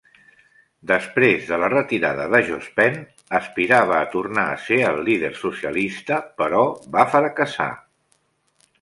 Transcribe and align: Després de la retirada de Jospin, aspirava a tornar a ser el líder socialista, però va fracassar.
Després 0.91 1.43
de 1.49 1.59
la 1.63 1.69
retirada 1.73 2.25
de 2.37 2.39
Jospin, 2.47 2.97
aspirava 3.41 3.99
a 4.01 4.09
tornar 4.17 4.49
a 4.55 4.59
ser 4.65 4.81
el 4.89 5.01
líder 5.11 5.33
socialista, 5.45 6.21
però 6.43 6.67
va 6.99 7.09
fracassar. 7.17 7.73